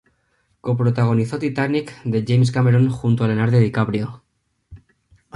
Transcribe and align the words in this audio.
Coprotagonizó 0.61 1.37
"Titanic", 1.37 1.93
de 2.05 2.25
James 2.27 2.49
Cameron, 2.51 2.89
junto 2.89 3.23
a 3.23 3.27
Leonardo 3.27 3.59
DiCaprio. 3.59 4.23